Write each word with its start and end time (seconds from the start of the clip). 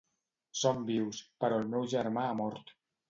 Som 0.61 0.79
vius, 0.87 1.19
però 1.45 1.59
el 1.61 1.69
meu 1.75 1.87
germà 1.93 2.25
ha 2.31 2.37
mort. 2.41 2.75